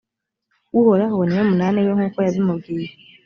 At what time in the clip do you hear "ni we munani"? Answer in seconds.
1.25-1.79